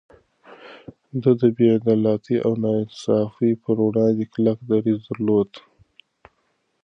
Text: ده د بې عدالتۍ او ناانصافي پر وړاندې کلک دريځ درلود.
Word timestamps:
ده 1.21 1.31
د 1.39 1.41
بې 1.55 1.67
عدالتۍ 1.77 2.37
او 2.45 2.51
ناانصافي 2.63 3.51
پر 3.63 3.75
وړاندې 3.85 4.23
کلک 4.33 4.57
دريځ 4.71 4.99
درلود. 5.09 5.51